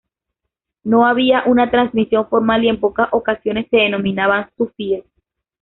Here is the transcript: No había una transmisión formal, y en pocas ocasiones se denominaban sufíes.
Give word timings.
No 0.83 1.05
había 1.05 1.43
una 1.45 1.69
transmisión 1.69 2.27
formal, 2.27 2.63
y 2.63 2.69
en 2.69 2.79
pocas 2.79 3.09
ocasiones 3.11 3.67
se 3.69 3.77
denominaban 3.77 4.49
sufíes. 4.57 5.05